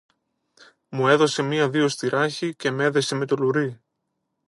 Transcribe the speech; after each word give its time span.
Μου 0.89 1.07
έδωσε 1.07 1.41
μια 1.41 1.69
δυο 1.69 1.87
στη 1.87 2.07
ράχη 2.07 2.55
και 2.55 2.71
μ' 2.71 2.79
έδεσε 2.79 3.15
με 3.15 3.25
το 3.25 3.35
λουρί 3.35 3.81